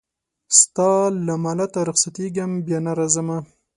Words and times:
ستا 0.59 0.91
له 1.25 1.35
مالته 1.43 1.79
رخصتېږمه 1.89 2.57
بیا 2.65 2.79
نه 2.85 2.91
راځمه 2.99 3.37